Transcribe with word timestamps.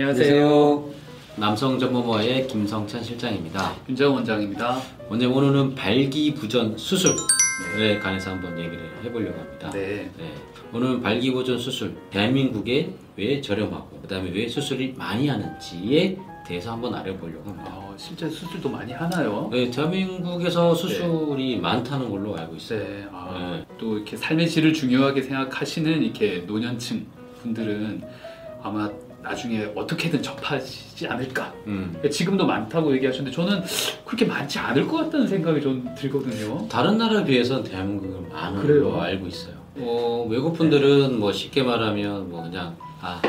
안녕하세요. 0.00 0.90
남성 1.34 1.76
전문모의 1.76 2.46
김성찬 2.46 3.02
실장입니다. 3.02 3.74
윤정 3.88 4.14
원장입니다. 4.14 4.80
오늘 5.10 5.26
오늘은 5.26 5.74
발기부전 5.74 6.78
수술에 6.78 7.98
관해서 8.00 8.30
한번 8.30 8.56
얘기를 8.56 8.78
해보려고 9.02 9.40
합니다. 9.40 9.70
네. 9.70 10.08
네. 10.16 10.34
오늘 10.72 11.00
발기부전 11.00 11.58
수술 11.58 11.96
대한민국에 12.10 12.94
왜 13.16 13.40
저렴하고 13.40 14.00
그다음에 14.02 14.30
왜 14.30 14.46
수술이 14.46 14.94
많이 14.96 15.26
하는지에 15.26 16.16
대해서 16.46 16.70
한번 16.70 16.94
알아보려고 16.94 17.50
합니다. 17.50 17.72
어, 17.74 17.92
실제 17.96 18.30
수술도 18.30 18.68
많이 18.68 18.92
하나요? 18.92 19.48
네, 19.52 19.68
대한민국에서 19.68 20.76
수술이 20.76 21.56
많다는 21.56 22.08
걸로 22.08 22.38
알고 22.38 22.54
있어요. 22.54 22.84
네. 22.84 23.06
아, 23.10 23.56
네. 23.56 23.74
또 23.76 23.96
이렇게 23.96 24.16
삶의 24.16 24.48
질을 24.48 24.72
중요하게 24.72 25.22
생각하시는 25.22 26.04
이렇게 26.04 26.44
노년층 26.46 27.04
분들은 27.42 28.04
아마 28.62 28.88
나중에 29.28 29.68
어떻게든 29.74 30.22
접하지 30.22 31.06
않을까. 31.06 31.52
음. 31.66 31.94
지금도 32.10 32.46
많다고 32.46 32.94
얘기하셨는데 32.94 33.34
저는 33.34 33.62
그렇게 34.06 34.24
많지 34.24 34.58
않을 34.58 34.86
것 34.86 34.96
같다는 34.96 35.26
생각이 35.26 35.60
좀 35.60 35.86
들거든요. 35.96 36.66
다른 36.68 36.96
나라에 36.96 37.24
비해서는 37.24 37.62
대한민국은 37.64 38.28
많은 38.30 38.60
그래요? 38.62 38.84
걸로 38.84 39.02
알고 39.02 39.26
있어요. 39.26 39.54
뭐 39.74 40.26
외국 40.28 40.54
분들은 40.54 41.18
뭐 41.20 41.30
쉽게 41.32 41.62
말하면 41.62 42.30
뭐 42.30 42.42
그냥 42.42 42.74
아 43.00 43.20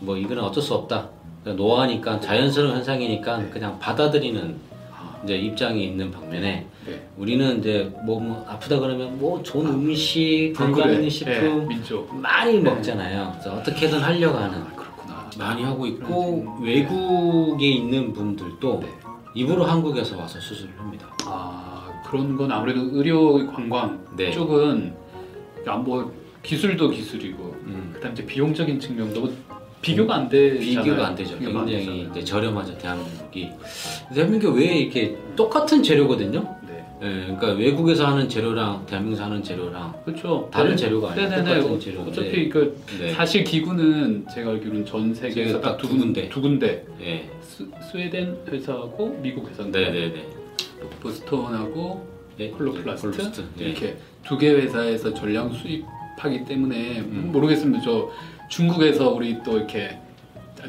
뭐 0.00 0.16
이거는 0.16 0.42
어쩔 0.42 0.60
수 0.60 0.74
없다. 0.74 1.08
그냥 1.44 1.56
노화니까 1.56 2.18
자연스러운 2.18 2.74
현상이니까 2.74 3.36
네. 3.36 3.50
그냥 3.50 3.78
받아들이는 3.78 4.56
아, 4.92 5.16
이제 5.22 5.36
입장이 5.36 5.84
있는 5.84 6.10
반면에 6.10 6.66
네. 6.86 7.00
우리는 7.16 7.60
이제 7.60 7.88
뭐, 8.04 8.18
뭐 8.18 8.44
아프다 8.48 8.80
그러면 8.80 9.16
뭐 9.20 9.40
좋은 9.44 9.64
음식, 9.66 10.54
그래. 10.56 10.66
건강한 10.72 11.00
네, 11.02 11.08
식품. 11.08 12.20
많이 12.20 12.58
먹잖아요. 12.58 13.36
그래서 13.38 13.56
어떻게든 13.58 14.00
하려고 14.00 14.38
하는 14.38 14.58
아. 14.58 14.72
많이 15.38 15.62
하고 15.62 15.86
있고 15.86 16.58
외국에 16.60 17.66
있는 17.68 18.12
분들도 18.12 18.80
네. 18.82 18.88
입으로 19.34 19.64
한국에서 19.64 20.18
와서 20.18 20.38
수술을 20.40 20.72
합니다. 20.78 21.06
아 21.24 21.88
그런 22.06 22.36
건 22.36 22.50
아무래도 22.52 22.80
의료 22.92 23.46
관광 23.46 24.04
네. 24.16 24.30
쪽은 24.30 24.94
야, 25.66 25.76
뭐 25.76 26.12
기술도 26.42 26.90
기술이고 26.90 27.42
음. 27.66 27.90
그다음 27.94 28.12
이제 28.12 28.26
비용적인 28.26 28.80
측면도 28.80 29.32
비교가 29.80 30.16
안 30.16 30.28
되잖아요. 30.28 30.82
비교가 30.82 31.06
안 31.08 31.14
되죠. 31.14 31.38
굉장히. 31.38 32.08
이제 32.10 32.22
저렴하죠 32.24 32.78
대한민국이. 32.78 33.50
대한민국 34.14 34.56
왜 34.56 34.78
이렇게 34.78 35.16
똑같은 35.34 35.82
재료거든요. 35.82 36.56
네. 37.02 37.08
예, 37.08 37.22
그러니까 37.24 37.48
외국에서 37.48 38.06
하는 38.06 38.28
재료랑 38.28 38.86
대한민국에서 38.86 39.24
하는 39.24 39.42
재료랑 39.42 39.92
그렇죠. 40.04 40.48
다른 40.52 40.76
재료가 40.76 41.10
아니에요. 41.12 41.28
네네네. 41.30 41.54
똑같은 41.54 41.74
어, 41.74 41.78
재료인데. 41.78 42.10
어차피 42.10 42.48
그 42.48 42.76
네. 43.00 43.12
사실 43.12 43.42
기구는 43.42 44.26
제가 44.32 44.50
알기로는 44.52 44.86
전 44.86 45.12
세계에서 45.12 45.60
딱 45.60 45.76
두 45.78 45.88
군데, 45.88 46.28
두 46.28 46.40
군데 46.40 46.86
예. 47.00 47.28
스, 47.42 47.66
스웨덴 47.90 48.36
회사하고 48.48 49.18
미국 49.20 49.50
회사인데 49.50 49.80
네네네. 49.90 50.26
보스턴하고 51.00 52.06
예. 52.38 52.48
Coloplast 52.50 53.02
Coloplast. 53.10 53.44
예. 53.60 53.64
이렇게 53.64 53.96
두 54.24 54.38
개 54.38 54.50
회사에서 54.50 55.12
전량 55.12 55.52
수입하기 55.52 56.44
때문에 56.44 57.00
음. 57.00 57.30
모르겠습니다. 57.32 57.82
저 57.84 58.08
중국에서 58.48 59.10
우리 59.10 59.42
또 59.42 59.56
이렇게 59.56 59.98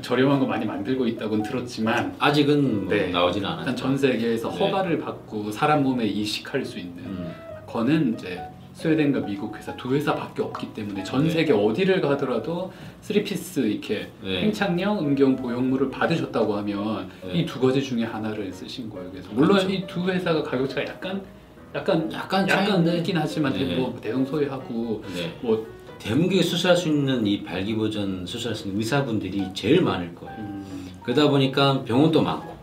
저렴한 0.01 0.39
거 0.39 0.45
많이 0.45 0.65
만들고 0.65 1.07
있다고는 1.07 1.43
들었지만 1.43 2.15
아직은 2.19 2.85
뭐 2.85 2.93
네. 2.93 3.09
나오지는 3.09 3.47
일단 3.49 3.67
않았죠. 3.67 3.75
전 3.75 3.97
세계에서 3.97 4.49
네. 4.49 4.57
허가를 4.57 4.99
받고 4.99 5.51
사람 5.51 5.83
몸에 5.83 6.05
이식할 6.05 6.65
수 6.65 6.79
있는 6.79 7.03
음. 7.05 7.33
거는 7.67 8.13
이제 8.13 8.41
스웨덴과 8.73 9.19
미국 9.21 9.55
회사 9.55 9.75
두 9.77 9.93
회사밖에 9.93 10.41
없기 10.41 10.73
때문에 10.73 11.03
전 11.03 11.23
네. 11.23 11.29
세계 11.29 11.53
어디를 11.53 12.01
가더라도 12.01 12.71
3피스 13.03 13.69
이렇게 13.69 14.09
네. 14.23 14.41
행착용 14.41 14.99
음경 14.99 15.35
보형물을 15.35 15.91
받으셨다고 15.91 16.55
하면 16.57 17.09
네. 17.23 17.33
이두 17.41 17.59
가지 17.59 17.81
중에 17.83 18.03
하나를 18.03 18.51
쓰신 18.51 18.89
거예요. 18.89 19.11
그래서 19.11 19.29
물론 19.33 19.57
그렇죠. 19.57 19.69
이두 19.69 20.09
회사가 20.09 20.41
가격 20.41 20.67
차가 20.69 20.85
약간 20.85 21.23
약간 21.75 22.11
약간 22.11 22.49
약간. 22.49 22.87
있긴 22.97 23.17
하지만 23.17 23.53
네. 23.53 23.75
뭐 23.75 23.97
대형 24.01 24.25
소외하고 24.25 25.03
네. 25.13 25.33
뭐 25.41 25.65
대한민국에 26.03 26.41
수술할 26.43 26.75
수 26.75 26.89
있는 26.89 27.25
이 27.25 27.43
발기보전 27.43 28.25
수술할 28.25 28.55
수 28.55 28.67
있는 28.67 28.79
의사분들이 28.79 29.41
제일 29.53 29.81
많을 29.81 30.13
거예요. 30.13 30.35
음, 30.37 30.89
그러다 31.03 31.29
보니까 31.29 31.81
병원도 31.83 32.21
많고 32.21 32.53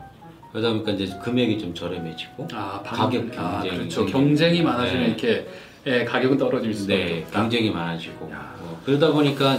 그러다 0.52 0.70
보니까 0.72 0.92
이제 0.92 1.16
금액이 1.22 1.58
좀 1.58 1.72
저렴해지고 1.74 2.48
아, 2.52 2.82
가격 2.84 3.24
아, 3.38 3.62
경쟁이 3.62 3.78
그렇죠. 3.78 4.04
굉장히- 4.04 4.12
경쟁이 4.12 4.62
많아지면 4.62 5.02
네. 5.02 5.08
이렇게 5.08 5.46
예, 5.86 6.04
가격은 6.04 6.36
떨어질 6.36 6.74
수밖에 6.74 7.04
네, 7.04 7.22
없다. 7.22 7.40
경쟁이 7.40 7.70
많아지고 7.70 8.30
야. 8.30 8.54
어, 8.60 8.78
그러다 8.84 9.10
보니까 9.12 9.58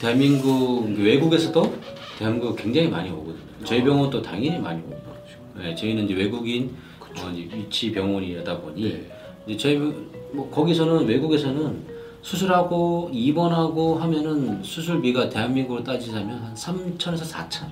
대한민국 0.00 0.88
외국에서도 0.98 1.74
대한민국 2.18 2.56
굉장히 2.56 2.88
많이 2.88 3.10
오거든요. 3.10 3.38
저희 3.64 3.80
아. 3.82 3.84
병원도 3.84 4.20
당연히 4.22 4.58
많이 4.58 4.80
오고. 4.82 4.98
네, 5.56 5.74
저희는 5.76 6.04
이제 6.06 6.14
외국인 6.14 6.70
그렇죠. 6.98 7.28
어, 7.28 7.30
이제 7.30 7.48
위치 7.56 7.92
병원이다 7.92 8.58
보니 8.60 8.82
네. 8.82 9.10
이제 9.46 9.56
저희 9.56 9.76
뭐 10.32 10.50
거기서는 10.50 11.06
외국에서는 11.06 11.99
수술하고 12.22 13.10
입원하고 13.12 13.96
하면은 13.96 14.62
수술비가 14.62 15.28
대한민국으로 15.28 15.82
따지자면 15.84 16.42
한 16.42 16.54
3천에서 16.54 17.22
4천. 17.30 17.66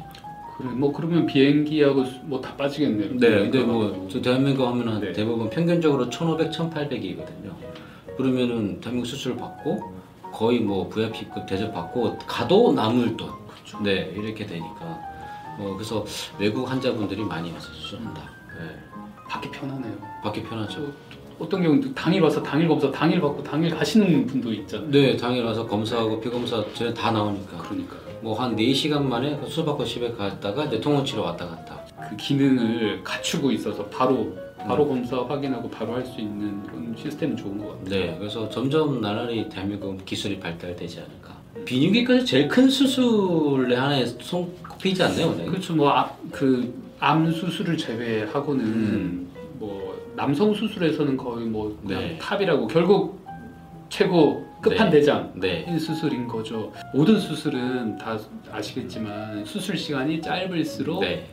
그래, 0.56 0.70
뭐 0.70 0.92
그러면 0.92 1.26
비행기하고 1.26 2.04
뭐 2.24 2.40
다 2.40 2.56
빠지겠네요. 2.56 3.14
네, 3.18 3.28
근데 3.50 3.62
뭐 3.62 4.08
저 4.10 4.20
대한민국 4.20 4.66
하면은 4.66 5.00
네. 5.00 5.12
대부분 5.12 5.48
평균적으로 5.50 6.08
1,500, 6.10 6.50
1,800이거든요. 6.50 7.52
그러면은 8.16 8.80
대한민국 8.80 9.06
수술 9.06 9.36
받고 9.36 9.94
거의 10.32 10.60
뭐 10.60 10.88
VIP급 10.88 11.46
대접 11.46 11.72
받고 11.72 12.18
가도 12.26 12.72
남을 12.72 13.16
돈. 13.16 13.28
그렇죠. 13.48 13.80
네, 13.82 14.12
이렇게 14.16 14.46
되니까. 14.46 14.98
어, 15.60 15.74
그래서 15.76 16.04
외국 16.38 16.68
환자분들이 16.70 17.22
많이 17.22 17.52
와서 17.52 17.72
수술한다. 17.72 18.20
네. 18.58 18.78
받기 19.28 19.50
편하네요. 19.50 19.92
받기 20.22 20.42
편하죠. 20.44 20.90
저 21.38 21.44
어떤 21.44 21.62
경우는 21.62 21.94
당일 21.94 22.22
와서 22.22 22.42
당일 22.42 22.68
검사 22.68 22.90
당일 22.90 23.20
받고 23.20 23.42
당일 23.42 23.70
가시는 23.70 24.26
분도 24.26 24.52
있잖아요. 24.52 24.90
네, 24.90 25.16
당일 25.16 25.44
와서 25.44 25.66
검사하고 25.66 26.20
피검사 26.20 26.64
저희 26.74 26.92
다 26.92 27.10
나오니까. 27.10 27.58
그러니까요. 27.58 28.00
뭐한 28.20 28.56
4시간 28.56 29.02
만에 29.02 29.38
수술 29.44 29.64
받고 29.64 29.84
집에 29.84 30.10
갔다가 30.12 30.64
이제 30.64 30.80
통원 30.80 31.04
치러 31.04 31.22
왔다 31.22 31.46
갔다. 31.46 31.80
그 32.10 32.16
기능을 32.16 33.02
갖추고 33.04 33.50
있어서 33.52 33.84
바로 33.86 34.36
바로 34.58 34.84
음. 34.84 34.88
검사 34.88 35.22
확인하고 35.22 35.70
바로 35.70 35.94
할 35.94 36.04
수 36.04 36.20
있는 36.20 36.62
그런 36.64 36.94
시스템은 36.96 37.36
좋은 37.36 37.58
것 37.58 37.68
같아요. 37.84 37.88
네, 37.88 38.16
그래서 38.18 38.48
점점 38.48 39.00
나날이 39.00 39.48
대한민국 39.48 40.04
기술이 40.04 40.40
발달되지 40.40 40.98
않을까. 41.00 41.38
비뇨기과에서 41.64 42.24
제일 42.24 42.48
큰 42.48 42.68
수술의 42.68 43.76
하나에 43.76 44.04
손꼽히지 44.06 45.02
않나요, 45.02 45.34
네. 45.36 45.44
그렇죠. 45.44 45.74
뭐그암 45.76 47.32
수술을 47.32 47.76
제외하고는 47.76 48.64
음. 48.64 49.28
뭐 49.58 49.87
남성 50.18 50.52
수술에서는 50.52 51.16
거의 51.16 51.46
뭐 51.46 51.78
그냥 51.80 52.00
네. 52.00 52.18
탑이라고 52.18 52.66
결국 52.66 53.24
최고 53.88 54.44
끝판 54.60 54.90
네. 54.90 54.98
대장 54.98 55.32
네. 55.36 55.64
인 55.68 55.78
수술인 55.78 56.26
거죠. 56.26 56.72
모든 56.92 57.20
수술은 57.20 57.96
다 57.96 58.18
아시겠지만 58.50 59.44
수술 59.44 59.78
시간이 59.78 60.20
짧을수록 60.20 61.02
네, 61.02 61.24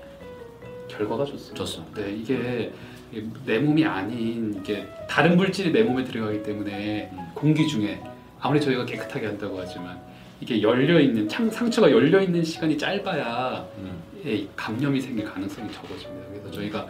결과가 0.87 1.25
좋습니다. 1.25 1.55
좋습니다. 1.55 2.01
네, 2.01 2.15
이게 2.15 2.71
내 3.43 3.57
몸이 3.57 3.83
아닌 3.83 4.53
이게 4.61 4.85
다른 5.09 5.35
물질이 5.35 5.71
내 5.71 5.81
몸에 5.81 6.03
들어가기 6.03 6.43
때문에 6.43 7.09
음. 7.11 7.31
공기 7.33 7.67
중에 7.67 7.99
아무리 8.39 8.61
저희가 8.61 8.85
깨끗하게 8.85 9.25
한다고 9.25 9.57
하지만 9.59 9.99
이게 10.39 10.61
열려 10.61 10.99
있는 10.99 11.27
상처가 11.27 11.89
열려 11.89 12.21
있는 12.21 12.43
시간이 12.43 12.77
짧아야 12.77 13.65
음. 13.79 13.91
예, 14.27 14.45
감염이 14.55 15.01
생길 15.01 15.25
가능성이 15.25 15.71
적어집니다. 15.71 16.27
그래서 16.29 16.51
저희가 16.51 16.87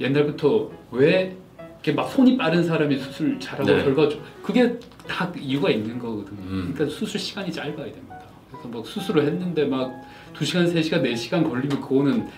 옛날부터 0.00 0.70
왜 0.90 1.36
이렇게 1.84 1.92
막 1.92 2.08
손이 2.08 2.36
빠른 2.36 2.64
사람이 2.64 2.98
수술 2.98 3.38
잘하고 3.38 3.70
네. 3.70 3.84
결과 3.84 4.08
좋 4.08 4.20
그게 4.42 4.78
다 5.06 5.30
이유가 5.38 5.70
있는 5.70 5.98
거거든요. 5.98 6.40
음. 6.40 6.72
그러니까 6.74 6.96
수술 6.96 7.20
시간이 7.20 7.52
짧아야 7.52 7.76
됩니다. 7.76 8.20
그래서 8.50 8.68
뭐 8.68 8.82
수술을 8.82 9.24
했는데 9.24 9.64
막 9.64 9.92
2시간, 10.34 10.72
3시간, 10.72 11.02
4시간 11.02 11.48
걸리면 11.48 11.80
그거는 11.80 12.28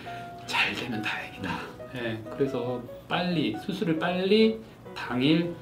잘 0.47 0.75
되면 0.75 1.00
다행이다. 1.00 1.61
예, 1.97 2.23
그래서 2.37 2.82
빨리 3.08 3.56
수술을 3.64 3.99
빨리 3.99 4.59
당일 4.94 5.55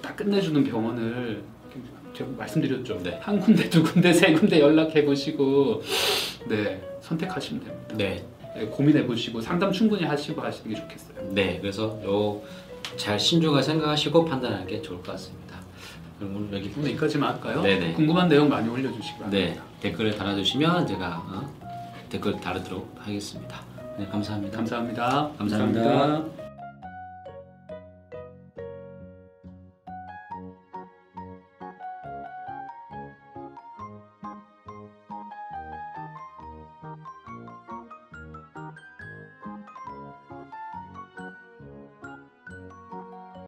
딱 0.00 0.16
끝내주는 0.16 0.62
병원을 0.64 1.42
제가 2.14 2.30
말씀드렸죠. 2.36 3.00
네. 3.02 3.18
한 3.22 3.38
군데, 3.38 3.68
두 3.68 3.82
군데, 3.82 4.12
세 4.12 4.32
군데 4.32 4.60
연락해 4.60 5.04
보시고 5.04 5.82
네 6.48 6.82
선택하시면 7.00 7.64
됩니다. 7.64 7.94
네, 7.96 8.04
네, 8.04 8.24
고민해 8.70 9.06
보시고 9.06 9.40
상담 9.40 9.70
충분히 9.72 10.04
하시고 10.04 10.40
하시는 10.40 10.70
게 10.74 10.80
좋겠어요. 10.80 11.30
네. 11.32 11.58
그래서 11.60 12.00
요 12.04 12.42
잘 12.96 13.18
신중하게 13.18 13.62
생각하시고 13.62 14.24
판단하는 14.24 14.66
게 14.66 14.80
좋을 14.80 14.98
것 15.02 15.12
같습니다. 15.12 15.56
그럼 16.18 16.36
오늘 16.36 16.58
여기 16.58 16.72
오늘 16.76 16.90
여기까지만 16.90 17.34
할까요? 17.34 17.62
네네. 17.62 17.92
궁금한 17.92 18.28
내용 18.28 18.48
많이 18.48 18.68
올려주시기 18.68 19.18
바랍니다. 19.18 19.30
네 19.30 19.60
댓글을 19.80 20.16
달아주시면 20.16 20.86
제가 20.86 21.18
어, 21.28 21.54
댓글 22.08 22.40
달아도록 22.40 22.96
하겠습니다. 22.98 23.60
네, 23.98 24.06
감사합니다. 24.06 24.56
감사합니다. 24.56 25.30
감사합니다. 25.38 26.47